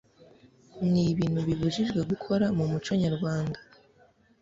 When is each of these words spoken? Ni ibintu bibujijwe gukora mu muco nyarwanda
Ni 0.91 1.03
ibintu 1.13 1.39
bibujijwe 1.47 1.99
gukora 2.11 2.45
mu 2.57 2.63
muco 2.71 2.91
nyarwanda 3.03 3.59